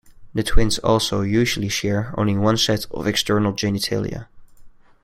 The 0.33 0.41
twins 0.41 0.79
also 0.79 1.21
usually 1.21 1.69
share 1.69 2.15
only 2.17 2.35
one 2.35 2.57
set 2.57 2.87
of 2.89 3.05
external 3.05 3.53
genitalia. 3.53 4.25